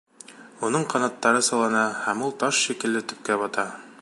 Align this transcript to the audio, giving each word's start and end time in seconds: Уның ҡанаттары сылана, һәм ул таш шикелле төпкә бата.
Уның 0.67 0.87
ҡанаттары 0.93 1.43
сылана, 1.49 1.85
һәм 2.09 2.27
ул 2.31 2.35
таш 2.45 2.65
шикелле 2.67 3.07
төпкә 3.13 3.43
бата. 3.45 3.73